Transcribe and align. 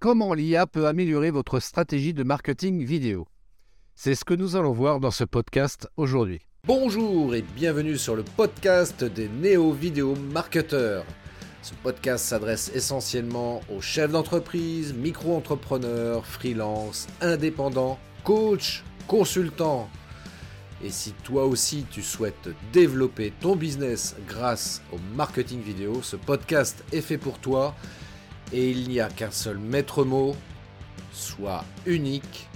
Comment 0.00 0.32
l'IA 0.32 0.68
peut 0.68 0.86
améliorer 0.86 1.32
votre 1.32 1.58
stratégie 1.58 2.14
de 2.14 2.22
marketing 2.22 2.84
vidéo? 2.84 3.26
C'est 3.96 4.14
ce 4.14 4.24
que 4.24 4.32
nous 4.32 4.54
allons 4.54 4.70
voir 4.70 5.00
dans 5.00 5.10
ce 5.10 5.24
podcast 5.24 5.88
aujourd'hui. 5.96 6.38
Bonjour 6.64 7.34
et 7.34 7.42
bienvenue 7.42 7.98
sur 7.98 8.14
le 8.14 8.22
podcast 8.22 9.02
des 9.02 9.28
néo-vidéo 9.28 10.14
marketeurs. 10.14 11.04
Ce 11.62 11.74
podcast 11.82 12.26
s'adresse 12.26 12.70
essentiellement 12.76 13.60
aux 13.74 13.80
chefs 13.80 14.12
d'entreprise, 14.12 14.94
micro-entrepreneurs, 14.94 16.24
freelance, 16.24 17.08
indépendants, 17.20 17.98
coachs, 18.22 18.84
consultants. 19.08 19.90
Et 20.80 20.90
si 20.90 21.10
toi 21.24 21.44
aussi 21.44 21.86
tu 21.90 22.02
souhaites 22.02 22.50
développer 22.72 23.32
ton 23.40 23.56
business 23.56 24.14
grâce 24.28 24.80
au 24.92 24.98
marketing 25.16 25.60
vidéo, 25.60 26.02
ce 26.02 26.14
podcast 26.14 26.84
est 26.92 27.00
fait 27.00 27.18
pour 27.18 27.40
toi 27.40 27.74
et 28.52 28.70
il 28.70 28.88
n'y 28.88 29.00
a 29.00 29.08
qu'un 29.08 29.30
seul 29.30 29.58
maître 29.58 30.04
mot, 30.04 30.34
sois 31.12 31.64
unique, 31.86 32.48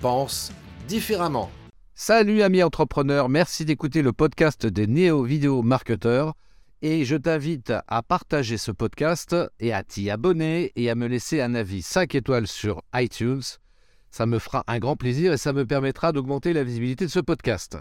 pense 0.00 0.52
différemment. 0.88 1.50
Salut 1.94 2.42
amis 2.42 2.62
entrepreneurs, 2.62 3.28
merci 3.28 3.64
d'écouter 3.64 4.02
le 4.02 4.12
podcast 4.12 4.66
des 4.66 4.86
néo-vidéo 4.86 5.62
marketeurs 5.62 6.34
et 6.82 7.04
je 7.04 7.16
t'invite 7.16 7.72
à 7.88 8.02
partager 8.02 8.58
ce 8.58 8.70
podcast 8.70 9.34
et 9.60 9.72
à 9.72 9.82
t'y 9.82 10.10
abonner 10.10 10.72
et 10.76 10.90
à 10.90 10.94
me 10.94 11.06
laisser 11.06 11.40
un 11.40 11.54
avis 11.54 11.82
5 11.82 12.14
étoiles 12.14 12.46
sur 12.46 12.82
iTunes. 12.94 13.42
Ça 14.10 14.26
me 14.26 14.38
fera 14.38 14.64
un 14.66 14.78
grand 14.78 14.96
plaisir 14.96 15.32
et 15.32 15.38
ça 15.38 15.52
me 15.52 15.64
permettra 15.64 16.12
d'augmenter 16.12 16.52
la 16.52 16.64
visibilité 16.64 17.06
de 17.06 17.10
ce 17.10 17.20
podcast. 17.20 17.78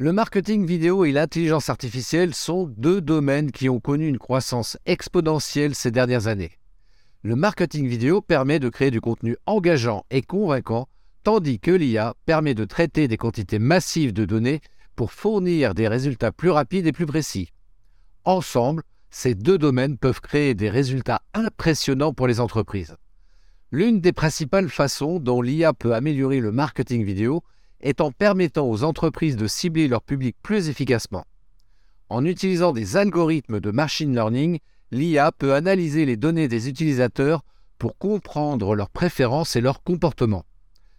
Le 0.00 0.12
marketing 0.12 0.64
vidéo 0.64 1.04
et 1.04 1.10
l'intelligence 1.10 1.68
artificielle 1.68 2.32
sont 2.32 2.72
deux 2.76 3.00
domaines 3.00 3.50
qui 3.50 3.68
ont 3.68 3.80
connu 3.80 4.06
une 4.06 4.20
croissance 4.20 4.78
exponentielle 4.86 5.74
ces 5.74 5.90
dernières 5.90 6.28
années. 6.28 6.52
Le 7.22 7.34
marketing 7.34 7.88
vidéo 7.88 8.20
permet 8.20 8.60
de 8.60 8.68
créer 8.68 8.92
du 8.92 9.00
contenu 9.00 9.36
engageant 9.44 10.04
et 10.12 10.22
convaincant, 10.22 10.88
tandis 11.24 11.58
que 11.58 11.72
l'IA 11.72 12.14
permet 12.26 12.54
de 12.54 12.64
traiter 12.64 13.08
des 13.08 13.16
quantités 13.16 13.58
massives 13.58 14.12
de 14.12 14.24
données 14.24 14.60
pour 14.94 15.10
fournir 15.10 15.74
des 15.74 15.88
résultats 15.88 16.30
plus 16.30 16.50
rapides 16.50 16.86
et 16.86 16.92
plus 16.92 17.06
précis. 17.06 17.50
Ensemble, 18.24 18.84
ces 19.10 19.34
deux 19.34 19.58
domaines 19.58 19.98
peuvent 19.98 20.20
créer 20.20 20.54
des 20.54 20.70
résultats 20.70 21.22
impressionnants 21.34 22.14
pour 22.14 22.28
les 22.28 22.38
entreprises. 22.38 22.96
L'une 23.72 24.00
des 24.00 24.12
principales 24.12 24.68
façons 24.68 25.18
dont 25.18 25.42
l'IA 25.42 25.72
peut 25.72 25.92
améliorer 25.92 26.38
le 26.38 26.52
marketing 26.52 27.02
vidéo 27.02 27.42
est 27.80 28.00
en 28.00 28.10
permettant 28.10 28.68
aux 28.68 28.84
entreprises 28.84 29.36
de 29.36 29.46
cibler 29.46 29.88
leur 29.88 30.02
public 30.02 30.36
plus 30.42 30.68
efficacement. 30.68 31.24
En 32.08 32.24
utilisant 32.24 32.72
des 32.72 32.96
algorithmes 32.96 33.60
de 33.60 33.70
machine 33.70 34.14
learning, 34.14 34.58
l'IA 34.90 35.32
peut 35.32 35.54
analyser 35.54 36.06
les 36.06 36.16
données 36.16 36.48
des 36.48 36.68
utilisateurs 36.68 37.42
pour 37.78 37.96
comprendre 37.98 38.74
leurs 38.74 38.90
préférences 38.90 39.56
et 39.56 39.60
leurs 39.60 39.82
comportements. 39.82 40.44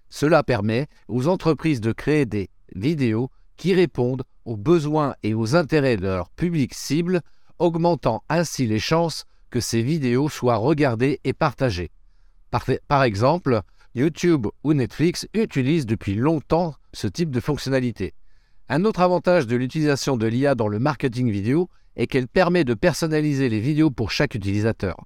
Cela 0.10 0.44
permet 0.44 0.88
aux 1.08 1.28
entreprises 1.28 1.82
de 1.82 1.92
créer 1.92 2.26
des 2.26 2.50
vidéos 2.76 3.30
qui 3.58 3.74
répondent 3.74 4.24
aux 4.46 4.58
besoins 4.58 5.16
et 5.24 5.34
aux 5.34 5.56
intérêts 5.56 5.98
de 5.98 6.04
leur 6.04 6.30
public 6.30 6.74
cible, 6.74 7.22
augmentant 7.60 8.24
ainsi 8.30 8.66
les 8.66 8.80
chances 8.80 9.26
que 9.50 9.60
ces 9.60 9.82
vidéos 9.82 10.30
soient 10.30 10.56
regardées 10.56 11.20
et 11.24 11.34
partagées. 11.34 11.92
Par, 12.52 12.66
par 12.88 13.04
exemple, 13.04 13.62
YouTube 13.96 14.48
ou 14.64 14.74
Netflix 14.74 15.28
utilisent 15.34 15.86
depuis 15.86 16.14
longtemps 16.14 16.76
ce 16.94 17.08
type 17.08 17.32
de 17.32 17.40
fonctionnalité. 17.40 18.14
Un 18.68 18.86
autre 18.86 19.00
avantage 19.00 19.48
de 19.48 19.56
l'utilisation 19.56 20.16
de 20.16 20.28
l'IA 20.28 20.54
dans 20.54 20.68
le 20.68 20.78
marketing 20.78 21.32
vidéo 21.32 21.70
est 21.96 22.06
qu'elle 22.06 22.28
permet 22.28 22.64
de 22.64 22.76
personnaliser 22.76 23.50
les 23.50 23.60
vidéos 23.60 23.90
pour 23.90 24.12
chaque 24.12 24.36
utilisateur. 24.36 25.06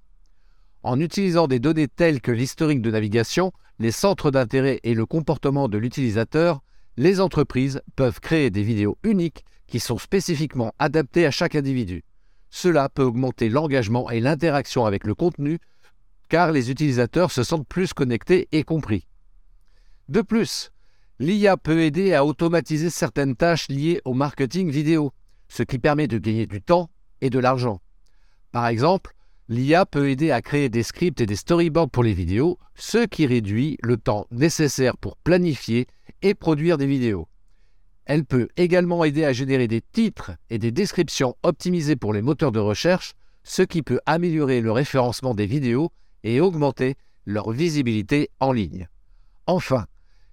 En 0.83 0.99
utilisant 0.99 1.47
des 1.47 1.59
données 1.59 1.87
telles 1.87 2.19
que 2.19 2.31
l'historique 2.31 2.81
de 2.81 2.91
navigation, 2.91 3.53
les 3.79 3.91
centres 3.91 4.31
d'intérêt 4.31 4.81
et 4.83 4.93
le 4.93 5.05
comportement 5.05 5.69
de 5.69 5.77
l'utilisateur, 5.77 6.61
les 6.97 7.21
entreprises 7.21 7.81
peuvent 7.95 8.19
créer 8.19 8.49
des 8.49 8.63
vidéos 8.63 8.97
uniques 9.03 9.45
qui 9.65 9.79
sont 9.79 9.97
spécifiquement 9.97 10.73
adaptées 10.77 11.25
à 11.25 11.31
chaque 11.31 11.55
individu. 11.55 12.03
Cela 12.49 12.89
peut 12.89 13.03
augmenter 13.03 13.47
l'engagement 13.47 14.11
et 14.11 14.19
l'interaction 14.19 14.85
avec 14.85 15.05
le 15.05 15.15
contenu 15.15 15.59
car 16.33 16.51
les 16.51 16.71
utilisateurs 16.71 17.31
se 17.31 17.43
sentent 17.43 17.67
plus 17.67 17.93
connectés 17.93 18.47
et 18.51 18.63
compris. 18.63 19.05
De 20.09 20.23
plus, 20.23 20.71
l'IA 21.19 21.57
peut 21.57 21.81
aider 21.81 22.15
à 22.15 22.25
automatiser 22.25 22.89
certaines 22.89 23.35
tâches 23.35 23.67
liées 23.69 24.01
au 24.03 24.15
marketing 24.15 24.71
vidéo, 24.71 25.13
ce 25.47 25.61
qui 25.61 25.77
permet 25.77 26.07
de 26.07 26.17
gagner 26.17 26.47
du 26.47 26.59
temps 26.59 26.89
et 27.21 27.29
de 27.29 27.37
l'argent. 27.37 27.81
Par 28.51 28.65
exemple, 28.65 29.13
l'IA 29.47 29.85
peut 29.85 30.09
aider 30.09 30.31
à 30.31 30.41
créer 30.41 30.69
des 30.69 30.81
scripts 30.81 31.21
et 31.21 31.27
des 31.27 31.35
storyboards 31.35 31.91
pour 31.91 32.01
les 32.01 32.15
vidéos, 32.15 32.57
ce 32.73 33.05
qui 33.05 33.27
réduit 33.27 33.77
le 33.83 33.97
temps 33.97 34.25
nécessaire 34.31 34.97
pour 34.97 35.17
planifier 35.17 35.85
et 36.23 36.33
produire 36.33 36.79
des 36.79 36.87
vidéos. 36.87 37.27
Elle 38.05 38.25
peut 38.25 38.47
également 38.57 39.03
aider 39.03 39.23
à 39.23 39.33
générer 39.33 39.67
des 39.67 39.81
titres 39.81 40.31
et 40.49 40.57
des 40.57 40.71
descriptions 40.71 41.35
optimisées 41.43 41.95
pour 41.95 42.11
les 42.11 42.23
moteurs 42.23 42.51
de 42.51 42.59
recherche, 42.59 43.13
ce 43.43 43.61
qui 43.61 43.83
peut 43.83 43.99
améliorer 44.07 44.61
le 44.61 44.71
référencement 44.71 45.35
des 45.35 45.45
vidéos 45.45 45.91
et 46.23 46.39
augmenter 46.39 46.95
leur 47.25 47.51
visibilité 47.51 48.29
en 48.39 48.51
ligne. 48.51 48.87
Enfin, 49.47 49.85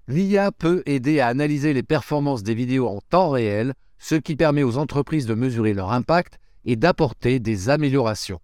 l'IA 0.09 0.53
peut 0.53 0.83
aider 0.87 1.21
à 1.21 1.29
analyser 1.29 1.73
les 1.73 1.83
performances 1.83 2.43
des 2.43 2.55
vidéos 2.55 2.89
en 2.89 3.01
temps 3.09 3.31
réel, 3.31 3.75
ce 3.99 4.15
qui 4.15 4.37
permet 4.37 4.63
aux 4.63 4.79
entreprises 4.79 5.27
de 5.27 5.35
mesurer 5.35 5.75
leur 5.75 5.93
impact 5.93 6.39
et 6.65 6.77
d'apporter 6.77 7.39
des 7.39 7.69
améliorations. 7.69 8.41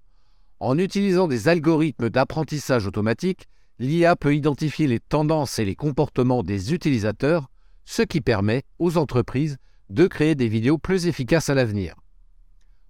En 0.61 0.79
utilisant 0.79 1.29
des 1.29 1.49
algorithmes 1.49 2.09
d'apprentissage 2.09 2.87
automatique, 2.87 3.47
l'IA 3.79 4.17
peut 4.17 4.35
identifier 4.35 4.87
les 4.87 5.01
tendances 5.01 5.59
et 5.59 5.65
les 5.65 5.75
comportements 5.75 6.43
des 6.43 6.73
utilisateurs, 6.73 7.51
ce 7.85 8.03
qui 8.03 8.21
permet 8.21 8.63
aux 8.79 8.97
entreprises 8.97 9.59
de 9.91 10.07
créer 10.07 10.35
des 10.35 10.49
vidéos 10.49 10.79
plus 10.79 11.07
efficaces 11.07 11.51
à 11.51 11.55
l'avenir. 11.55 11.95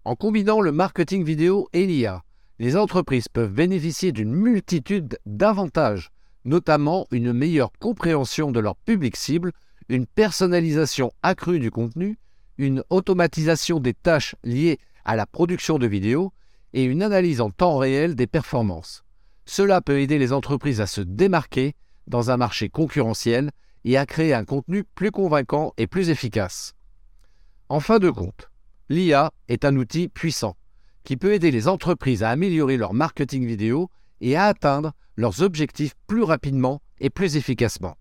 En 0.05 0.15
combinant 0.15 0.61
le 0.61 0.73
marketing 0.73 1.25
vidéo 1.25 1.69
et 1.73 1.87
l'IA, 1.87 2.23
les 2.59 2.77
entreprises 2.77 3.29
peuvent 3.29 3.53
bénéficier 3.53 4.13
d'une 4.13 4.33
multitude 4.33 5.19
d'avantages, 5.27 6.11
notamment 6.45 7.07
une 7.11 7.33
meilleure 7.33 7.73
compréhension 7.79 8.51
de 8.51 8.61
leur 8.61 8.77
public 8.77 9.17
cible, 9.17 9.53
une 9.89 10.07
personnalisation 10.07 11.13
accrue 11.23 11.59
du 11.59 11.71
contenu, 11.71 12.19
une 12.59 12.83
automatisation 12.91 13.79
des 13.79 13.95
tâches 13.95 14.35
liées 14.43 14.79
à 15.05 15.17
la 15.17 15.27
production 15.27 15.79
de 15.79 15.87
vidéos 15.87 16.33
et 16.73 16.85
une 16.85 17.03
analyse 17.03 17.41
en 17.41 17.51
temps 17.51 17.77
réel 17.77 18.15
des 18.15 18.27
performances. 18.27 19.05
Cela 19.45 19.81
peut 19.81 20.01
aider 20.01 20.19
les 20.19 20.33
entreprises 20.33 20.81
à 20.81 20.87
se 20.87 21.01
démarquer 21.01 21.75
dans 22.07 22.31
un 22.31 22.37
marché 22.37 22.69
concurrentiel 22.69 23.51
et 23.85 23.97
à 23.97 24.07
créer 24.07 24.35
un 24.35 24.45
contenu 24.45 24.83
plus 24.83 25.11
convaincant 25.11 25.73
et 25.77 25.87
plus 25.87 26.11
efficace. 26.11 26.75
En 27.69 27.81
fin 27.81 27.99
de 27.99 28.11
compte, 28.11 28.51
l'IA 28.89 29.33
est 29.49 29.65
un 29.65 29.77
outil 29.77 30.09
puissant 30.09 30.57
qui 31.07 31.17
peut 31.17 31.33
aider 31.33 31.53
les 31.53 31.69
entreprises 31.69 32.25
à 32.25 32.31
améliorer 32.31 32.77
leur 32.77 32.93
marketing 32.93 33.47
vidéo 33.47 33.89
et 34.21 34.35
à 34.35 34.47
atteindre 34.47 34.93
leurs 35.15 35.41
objectifs 35.41 35.95
plus 36.09 36.25
rapidement 36.25 36.83
et 36.99 37.11
plus 37.11 37.37
efficacement. 37.37 37.97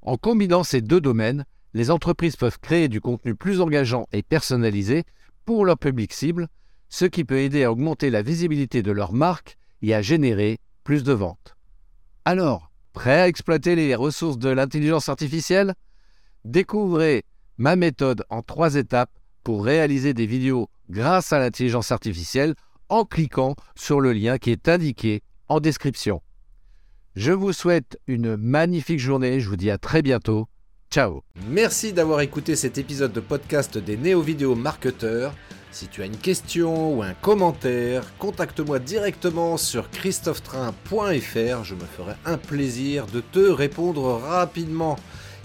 En 0.00 0.16
combinant 0.16 0.64
ces 0.64 0.80
deux 0.80 1.00
domaines, 1.00 1.44
les 1.74 1.90
entreprises 1.90 2.36
peuvent 2.36 2.58
créer 2.58 2.88
du 2.88 3.02
contenu 3.02 3.34
plus 3.34 3.60
engageant 3.60 4.06
et 4.12 4.22
personnalisé 4.22 5.04
pour 5.44 5.66
leur 5.66 5.76
public 5.76 6.14
cible, 6.14 6.48
ce 6.88 7.04
qui 7.04 7.24
peut 7.24 7.38
aider 7.38 7.64
à 7.64 7.70
augmenter 7.70 8.08
la 8.08 8.22
visibilité 8.22 8.82
de 8.82 8.92
leur 8.92 9.12
marque 9.12 9.58
et 9.82 9.94
à 9.94 10.00
générer 10.00 10.58
plus 10.84 11.04
de 11.04 11.12
ventes. 11.12 11.56
Alors, 12.24 12.72
prêt 12.94 13.20
à 13.20 13.28
exploiter 13.28 13.76
les 13.76 13.94
ressources 13.94 14.38
de 14.38 14.48
l'intelligence 14.48 15.10
artificielle? 15.10 15.74
Découvrez 16.46 17.24
ma 17.58 17.76
méthode 17.76 18.24
en 18.30 18.40
trois 18.40 18.76
étapes 18.76 19.12
pour 19.44 19.64
réaliser 19.64 20.14
des 20.14 20.26
vidéos 20.26 20.70
grâce 20.92 21.32
à 21.32 21.38
l'intelligence 21.38 21.90
artificielle 21.90 22.54
en 22.88 23.04
cliquant 23.04 23.56
sur 23.74 24.00
le 24.00 24.12
lien 24.12 24.36
qui 24.36 24.50
est 24.50 24.68
indiqué 24.68 25.22
en 25.48 25.58
description. 25.58 26.20
Je 27.16 27.32
vous 27.32 27.52
souhaite 27.52 27.98
une 28.06 28.36
magnifique 28.36 29.00
journée, 29.00 29.40
je 29.40 29.48
vous 29.48 29.56
dis 29.56 29.70
à 29.70 29.78
très 29.78 30.02
bientôt. 30.02 30.48
Ciao 30.90 31.22
Merci 31.48 31.94
d'avoir 31.94 32.20
écouté 32.20 32.54
cet 32.54 32.76
épisode 32.76 33.12
de 33.12 33.20
podcast 33.20 33.78
des 33.78 33.96
néo-vidéo 33.96 34.54
marketeurs. 34.54 35.34
Si 35.70 35.88
tu 35.88 36.02
as 36.02 36.06
une 36.06 36.18
question 36.18 36.94
ou 36.94 37.02
un 37.02 37.14
commentaire, 37.14 38.04
contacte-moi 38.18 38.78
directement 38.78 39.56
sur 39.56 39.88
christophetrain.fr, 39.88 41.64
je 41.64 41.74
me 41.74 41.86
ferai 41.96 42.12
un 42.26 42.36
plaisir 42.36 43.06
de 43.06 43.22
te 43.22 43.38
répondre 43.38 44.20
rapidement. 44.22 44.96